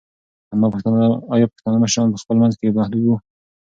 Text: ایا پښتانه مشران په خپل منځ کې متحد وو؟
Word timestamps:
ایا 1.33 1.47
پښتانه 1.53 1.77
مشران 1.83 2.07
په 2.11 2.21
خپل 2.23 2.35
منځ 2.43 2.53
کې 2.59 2.65
متحد 2.75 2.93
وو؟ 3.03 3.15